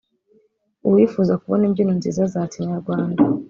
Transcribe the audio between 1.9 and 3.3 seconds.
nziza za Kinyarwanda